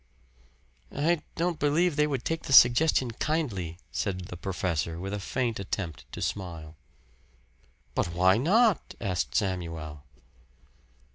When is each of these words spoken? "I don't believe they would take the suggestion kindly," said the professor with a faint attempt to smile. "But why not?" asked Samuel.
"I 0.91 1.21
don't 1.35 1.59
believe 1.59 1.95
they 1.95 2.07
would 2.07 2.25
take 2.25 2.45
the 2.47 2.53
suggestion 2.53 3.11
kindly," 3.11 3.77
said 3.91 4.29
the 4.29 4.35
professor 4.35 4.99
with 4.99 5.13
a 5.13 5.19
faint 5.19 5.59
attempt 5.59 6.11
to 6.13 6.23
smile. 6.23 6.75
"But 7.93 8.07
why 8.11 8.37
not?" 8.39 8.95
asked 8.99 9.35
Samuel. 9.35 10.03